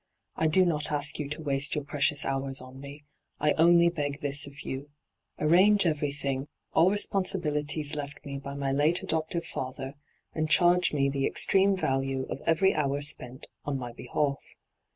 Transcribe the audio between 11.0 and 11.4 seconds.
the